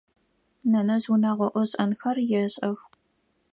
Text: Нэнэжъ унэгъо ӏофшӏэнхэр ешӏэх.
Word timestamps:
Нэнэжъ 0.71 1.07
унэгъо 1.13 1.47
ӏофшӏэнхэр 1.53 2.17
ешӏэх. 2.41 2.79